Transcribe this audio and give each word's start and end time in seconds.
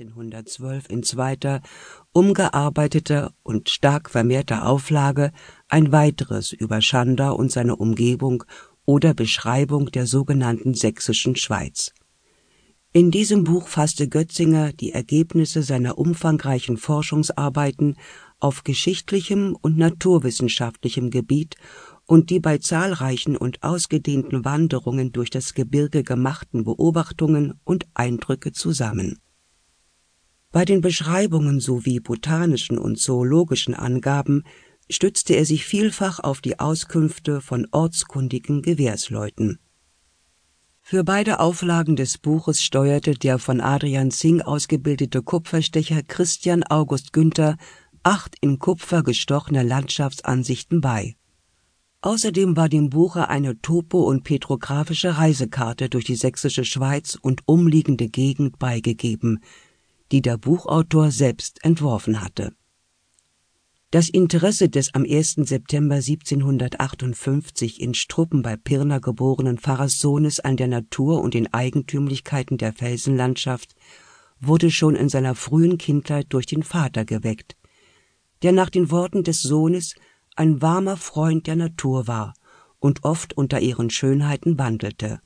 1812 0.00 0.90
in 0.90 1.02
zweiter, 1.02 1.60
umgearbeiteter 2.12 3.32
und 3.42 3.68
stark 3.68 4.10
vermehrter 4.10 4.66
Auflage 4.66 5.32
ein 5.68 5.90
weiteres 5.90 6.52
über 6.52 6.80
Schanda 6.80 7.30
und 7.30 7.50
seine 7.50 7.74
Umgebung 7.74 8.44
oder 8.84 9.12
Beschreibung 9.12 9.90
der 9.90 10.06
sogenannten 10.06 10.74
Sächsischen 10.74 11.34
Schweiz. 11.34 11.92
In 12.92 13.10
diesem 13.10 13.44
Buch 13.44 13.66
fasste 13.66 14.08
Götzinger 14.08 14.72
die 14.72 14.92
Ergebnisse 14.92 15.62
seiner 15.62 15.98
umfangreichen 15.98 16.76
Forschungsarbeiten 16.76 17.96
auf 18.38 18.62
geschichtlichem 18.62 19.56
und 19.60 19.76
naturwissenschaftlichem 19.76 21.10
Gebiet 21.10 21.56
und 22.06 22.30
die 22.30 22.40
bei 22.40 22.58
zahlreichen 22.58 23.36
und 23.36 23.62
ausgedehnten 23.64 24.44
Wanderungen 24.44 25.12
durch 25.12 25.30
das 25.30 25.54
Gebirge 25.54 26.04
gemachten 26.04 26.64
Beobachtungen 26.64 27.60
und 27.64 27.86
Eindrücke 27.94 28.52
zusammen. 28.52 29.18
Bei 30.58 30.64
den 30.64 30.80
Beschreibungen 30.80 31.60
sowie 31.60 32.00
botanischen 32.00 32.78
und 32.78 32.98
zoologischen 32.98 33.74
Angaben 33.74 34.42
stützte 34.90 35.34
er 35.34 35.44
sich 35.44 35.64
vielfach 35.64 36.18
auf 36.18 36.40
die 36.40 36.58
Auskünfte 36.58 37.40
von 37.40 37.68
ortskundigen 37.70 38.62
Gewährsleuten. 38.62 39.60
Für 40.80 41.04
beide 41.04 41.38
Auflagen 41.38 41.94
des 41.94 42.18
Buches 42.18 42.60
steuerte 42.60 43.14
der 43.14 43.38
von 43.38 43.60
Adrian 43.60 44.10
Zing 44.10 44.42
ausgebildete 44.42 45.22
Kupferstecher 45.22 46.02
Christian 46.02 46.64
August 46.64 47.12
Günther 47.12 47.56
acht 48.02 48.34
in 48.40 48.58
Kupfer 48.58 49.04
gestochene 49.04 49.62
Landschaftsansichten 49.62 50.80
bei. 50.80 51.14
Außerdem 52.00 52.56
war 52.56 52.68
dem 52.68 52.90
Buche 52.90 53.28
eine 53.28 53.60
topo- 53.60 54.08
und 54.08 54.24
petrographische 54.24 55.18
Reisekarte 55.18 55.88
durch 55.88 56.06
die 56.06 56.16
sächsische 56.16 56.64
Schweiz 56.64 57.16
und 57.22 57.42
umliegende 57.46 58.08
Gegend 58.08 58.58
beigegeben, 58.58 59.38
die 60.12 60.22
der 60.22 60.38
Buchautor 60.38 61.10
selbst 61.10 61.64
entworfen 61.64 62.20
hatte. 62.20 62.52
Das 63.90 64.10
Interesse 64.10 64.68
des 64.68 64.94
am 64.94 65.04
1. 65.08 65.36
September 65.48 65.94
1758 65.94 67.80
in 67.80 67.94
Struppen 67.94 68.42
bei 68.42 68.56
Pirna 68.56 68.98
geborenen 68.98 69.56
Pfarrerssohnes 69.56 70.40
an 70.40 70.58
der 70.58 70.68
Natur 70.68 71.22
und 71.22 71.32
den 71.32 71.52
Eigentümlichkeiten 71.54 72.58
der 72.58 72.74
Felsenlandschaft 72.74 73.74
wurde 74.40 74.70
schon 74.70 74.94
in 74.94 75.08
seiner 75.08 75.34
frühen 75.34 75.78
Kindheit 75.78 76.26
durch 76.28 76.44
den 76.44 76.62
Vater 76.62 77.06
geweckt, 77.06 77.56
der 78.42 78.52
nach 78.52 78.68
den 78.68 78.90
Worten 78.90 79.24
des 79.24 79.40
Sohnes 79.40 79.94
ein 80.36 80.60
warmer 80.60 80.98
Freund 80.98 81.46
der 81.46 81.56
Natur 81.56 82.06
war 82.06 82.34
und 82.78 83.04
oft 83.04 83.36
unter 83.36 83.60
ihren 83.60 83.88
Schönheiten 83.88 84.58
wandelte. 84.58 85.20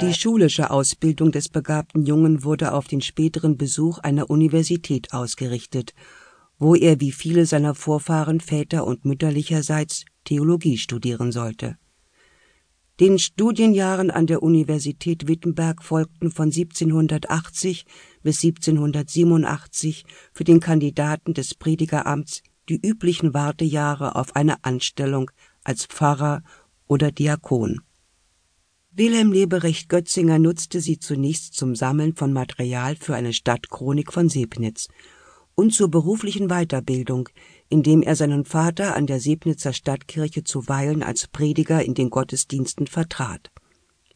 Die 0.00 0.14
schulische 0.14 0.70
Ausbildung 0.70 1.32
des 1.32 1.48
begabten 1.48 2.06
Jungen 2.06 2.44
wurde 2.44 2.72
auf 2.72 2.86
den 2.86 3.00
späteren 3.00 3.56
Besuch 3.56 3.98
einer 3.98 4.30
Universität 4.30 5.12
ausgerichtet, 5.12 5.92
wo 6.56 6.76
er 6.76 7.00
wie 7.00 7.10
viele 7.10 7.46
seiner 7.46 7.74
Vorfahren 7.74 8.38
väter- 8.38 8.86
und 8.86 9.04
mütterlicherseits 9.04 10.04
Theologie 10.24 10.78
studieren 10.78 11.32
sollte. 11.32 11.78
Den 13.00 13.18
Studienjahren 13.18 14.12
an 14.12 14.28
der 14.28 14.44
Universität 14.44 15.26
Wittenberg 15.26 15.82
folgten 15.82 16.30
von 16.30 16.46
1780 16.46 17.84
bis 18.22 18.44
1787 18.44 20.04
für 20.32 20.44
den 20.44 20.60
Kandidaten 20.60 21.34
des 21.34 21.56
Predigeramts 21.56 22.42
die 22.68 22.80
üblichen 22.80 23.34
Wartejahre 23.34 24.14
auf 24.14 24.36
eine 24.36 24.62
Anstellung 24.62 25.28
als 25.64 25.86
Pfarrer 25.86 26.44
oder 26.86 27.10
Diakon 27.10 27.80
Wilhelm 28.98 29.30
Leberecht 29.30 29.88
Götzinger 29.88 30.40
nutzte 30.40 30.80
sie 30.80 30.98
zunächst 30.98 31.54
zum 31.54 31.76
Sammeln 31.76 32.16
von 32.16 32.32
Material 32.32 32.96
für 32.96 33.14
eine 33.14 33.32
Stadtchronik 33.32 34.12
von 34.12 34.28
Sebnitz 34.28 34.88
und 35.54 35.72
zur 35.72 35.88
beruflichen 35.88 36.48
Weiterbildung, 36.48 37.28
indem 37.68 38.02
er 38.02 38.16
seinen 38.16 38.44
Vater 38.44 38.96
an 38.96 39.06
der 39.06 39.20
Sebnitzer 39.20 39.72
Stadtkirche 39.72 40.42
zuweilen 40.42 41.04
als 41.04 41.28
Prediger 41.28 41.84
in 41.84 41.94
den 41.94 42.10
Gottesdiensten 42.10 42.88
vertrat. 42.88 43.52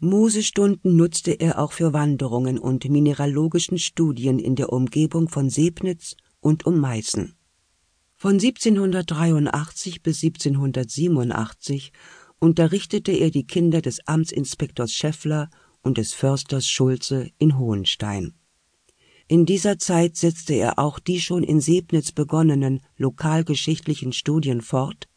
Musestunden 0.00 0.96
nutzte 0.96 1.30
er 1.30 1.60
auch 1.60 1.70
für 1.70 1.92
Wanderungen 1.92 2.58
und 2.58 2.84
mineralogischen 2.90 3.78
Studien 3.78 4.40
in 4.40 4.56
der 4.56 4.72
Umgebung 4.72 5.28
von 5.28 5.48
Sebnitz 5.48 6.16
und 6.40 6.66
um 6.66 6.80
Meißen. 6.80 7.36
Von 8.16 8.34
1783 8.34 10.02
bis 10.02 10.24
1787 10.24 11.92
unterrichtete 12.42 13.12
er 13.12 13.30
die 13.30 13.46
Kinder 13.46 13.80
des 13.80 14.08
Amtsinspektors 14.08 14.92
Scheffler 14.92 15.48
und 15.80 15.96
des 15.96 16.12
Försters 16.12 16.68
Schulze 16.68 17.30
in 17.38 17.56
Hohenstein. 17.56 18.34
In 19.28 19.46
dieser 19.46 19.78
Zeit 19.78 20.16
setzte 20.16 20.54
er 20.54 20.80
auch 20.80 20.98
die 20.98 21.20
schon 21.20 21.44
in 21.44 21.60
Sebnitz 21.60 22.10
begonnenen 22.10 22.80
lokalgeschichtlichen 22.96 24.12
Studien 24.12 24.60
fort 24.60 25.08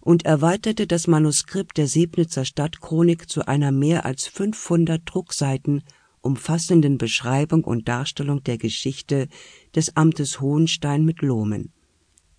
und 0.00 0.24
erweiterte 0.24 0.86
das 0.86 1.06
Manuskript 1.06 1.76
der 1.76 1.86
Sebnitzer 1.86 2.46
Stadtchronik 2.46 3.28
zu 3.28 3.46
einer 3.46 3.70
mehr 3.70 4.06
als 4.06 4.26
500 4.26 5.02
Druckseiten 5.04 5.82
umfassenden 6.22 6.96
Beschreibung 6.96 7.62
und 7.64 7.88
Darstellung 7.88 8.42
der 8.42 8.56
Geschichte 8.56 9.28
des 9.74 9.96
Amtes 9.96 10.40
Hohenstein 10.40 11.04
mit 11.04 11.20
Lohmen 11.20 11.74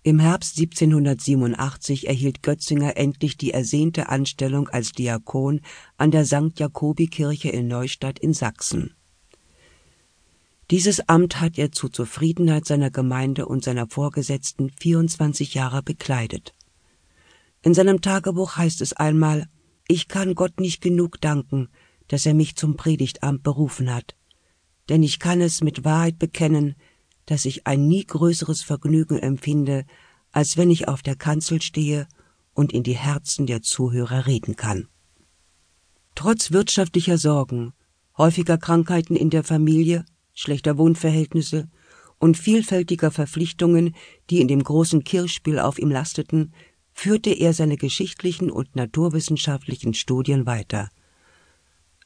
im 0.06 0.20
Herbst 0.20 0.56
1787 0.56 2.06
erhielt 2.06 2.44
Götzinger 2.44 2.96
endlich 2.96 3.38
die 3.38 3.50
ersehnte 3.50 4.08
Anstellung 4.08 4.68
als 4.68 4.92
Diakon 4.92 5.62
an 5.96 6.12
der 6.12 6.24
St. 6.24 6.56
Jakobi-Kirche 6.56 7.48
in 7.48 7.66
Neustadt 7.66 8.20
in 8.20 8.32
Sachsen. 8.32 8.94
Dieses 10.70 11.08
Amt 11.08 11.40
hat 11.40 11.58
er 11.58 11.72
zur 11.72 11.92
Zufriedenheit 11.92 12.66
seiner 12.66 12.92
Gemeinde 12.92 13.46
und 13.46 13.64
seiner 13.64 13.88
Vorgesetzten 13.88 14.70
24 14.70 15.54
Jahre 15.54 15.82
bekleidet. 15.82 16.54
In 17.62 17.74
seinem 17.74 18.00
Tagebuch 18.00 18.56
heißt 18.56 18.82
es 18.82 18.92
einmal, 18.92 19.48
ich 19.88 20.06
kann 20.06 20.36
Gott 20.36 20.60
nicht 20.60 20.82
genug 20.82 21.20
danken, 21.20 21.68
dass 22.06 22.26
er 22.26 22.34
mich 22.34 22.54
zum 22.54 22.76
Predigtamt 22.76 23.42
berufen 23.42 23.92
hat, 23.92 24.14
denn 24.88 25.02
ich 25.02 25.18
kann 25.18 25.40
es 25.40 25.64
mit 25.64 25.84
Wahrheit 25.84 26.20
bekennen, 26.20 26.76
dass 27.26 27.44
ich 27.44 27.66
ein 27.66 27.86
nie 27.86 28.04
größeres 28.04 28.62
Vergnügen 28.62 29.18
empfinde, 29.18 29.84
als 30.32 30.56
wenn 30.56 30.70
ich 30.70 30.88
auf 30.88 31.02
der 31.02 31.16
Kanzel 31.16 31.60
stehe 31.60 32.06
und 32.54 32.72
in 32.72 32.82
die 32.82 32.96
Herzen 32.96 33.46
der 33.46 33.62
Zuhörer 33.62 34.26
reden 34.26 34.56
kann. 34.56 34.88
Trotz 36.14 36.50
wirtschaftlicher 36.50 37.18
Sorgen, 37.18 37.72
häufiger 38.16 38.56
Krankheiten 38.56 39.16
in 39.16 39.30
der 39.30 39.44
Familie, 39.44 40.04
schlechter 40.32 40.78
Wohnverhältnisse 40.78 41.68
und 42.18 42.38
vielfältiger 42.38 43.10
Verpflichtungen, 43.10 43.94
die 44.30 44.40
in 44.40 44.48
dem 44.48 44.62
großen 44.62 45.04
Kirchspiel 45.04 45.58
auf 45.58 45.78
ihm 45.78 45.90
lasteten, 45.90 46.52
führte 46.92 47.30
er 47.30 47.52
seine 47.52 47.76
geschichtlichen 47.76 48.50
und 48.50 48.74
naturwissenschaftlichen 48.74 49.92
Studien 49.92 50.46
weiter. 50.46 50.88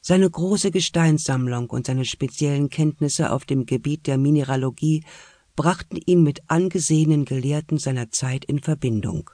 Seine 0.03 0.27
große 0.27 0.71
Gesteinssammlung 0.71 1.69
und 1.69 1.85
seine 1.85 2.05
speziellen 2.05 2.69
Kenntnisse 2.69 3.31
auf 3.31 3.45
dem 3.45 3.67
Gebiet 3.67 4.07
der 4.07 4.17
Mineralogie 4.17 5.03
brachten 5.55 5.97
ihn 6.03 6.23
mit 6.23 6.41
angesehenen 6.47 7.23
Gelehrten 7.23 7.77
seiner 7.77 8.09
Zeit 8.09 8.43
in 8.45 8.59
Verbindung. 8.59 9.29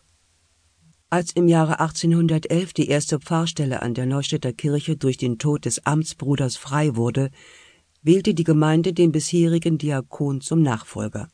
Als 1.09 1.31
im 1.31 1.47
Jahre 1.47 1.79
1811 1.79 2.73
die 2.73 2.89
erste 2.89 3.17
Pfarrstelle 3.22 3.81
an 3.81 3.94
der 3.94 4.05
Neustädter 4.05 4.51
Kirche 4.51 4.97
durch 4.97 5.16
den 5.16 5.38
Tod 5.38 5.63
des 5.63 5.85
Amtsbruders 5.85 6.57
frei 6.57 6.97
wurde, 6.97 7.31
wählte 8.01 8.34
die 8.34 8.44
Gemeinde 8.44 8.91
den 8.91 9.13
bisherigen 9.13 9.78
Diakon 9.78 10.41
zum 10.41 10.61
Nachfolger. 10.61 11.29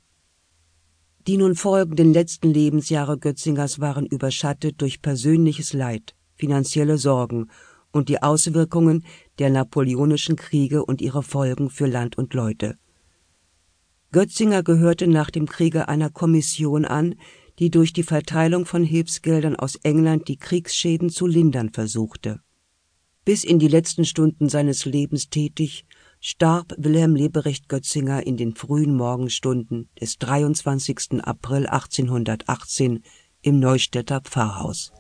Die 1.26 1.38
nun 1.38 1.56
folgenden 1.56 2.14
letzten 2.14 2.54
Lebensjahre 2.54 3.18
Götzingers 3.18 3.80
waren 3.80 4.06
überschattet 4.06 4.80
durch 4.80 5.02
persönliches 5.02 5.74
Leid, 5.74 6.14
finanzielle 6.36 7.00
Sorgen 7.00 7.50
und 7.94 8.10
die 8.10 8.22
Auswirkungen 8.22 9.06
der 9.40 9.50
napoleonischen 9.50 10.36
Kriege 10.36 10.84
und 10.84 11.02
ihre 11.02 11.24
Folgen 11.24 11.70
für 11.70 11.86
Land 11.86 12.18
und 12.18 12.34
Leute. 12.34 12.76
Götzinger 14.12 14.62
gehörte 14.62 15.08
nach 15.08 15.32
dem 15.32 15.48
Kriege 15.48 15.88
einer 15.88 16.10
Kommission 16.10 16.86
an, 16.86 17.16
die 17.60 17.70
durch 17.70 17.94
die 17.94 18.04
Verteilung 18.04 18.66
von 18.66 18.84
Hilfsgeldern 18.84 19.56
aus 19.56 19.76
England 19.84 20.28
die 20.28 20.38
Kriegsschäden 20.38 21.10
zu 21.10 21.28
lindern 21.28 21.70
versuchte. 21.70 22.42
Bis 23.26 23.44
in 23.44 23.58
die 23.58 23.68
letzten 23.68 24.06
Stunden 24.06 24.50
seines 24.50 24.86
Lebens 24.86 25.30
tätig, 25.30 25.86
starb 26.20 26.74
Wilhelm 26.78 27.16
Leberecht 27.16 27.70
Götzinger 27.70 28.26
in 28.26 28.38
den 28.38 28.56
frühen 28.56 28.96
Morgenstunden 28.96 29.90
des 30.00 30.18
23. 30.18 31.24
April 31.24 31.68
1818 31.68 33.04
im 33.42 33.60
Neustädter 33.60 34.22
Pfarrhaus 34.22 34.92